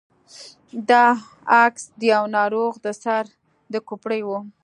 [0.89, 1.05] دا
[1.63, 3.23] عکس د يوه ناروغ د سر
[3.73, 4.29] د کوپړۍ و.